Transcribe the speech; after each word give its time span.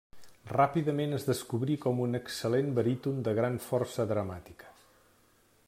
Ràpidament 0.51 1.11
es 1.17 1.25
descobrí 1.27 1.75
com 1.83 2.01
un 2.05 2.19
excel·lent 2.21 2.73
baríton 2.79 3.21
de 3.29 3.35
gran 3.41 3.61
força 3.67 4.07
dramàtica. 4.13 4.73